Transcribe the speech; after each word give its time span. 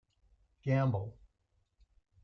Gamble. 0.65 1.13